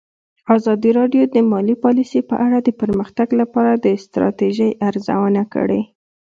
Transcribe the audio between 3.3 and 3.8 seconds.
لپاره